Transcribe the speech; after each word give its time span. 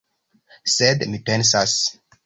Sed 0.77 1.07
mi 1.13 1.23
pensas! 1.31 1.81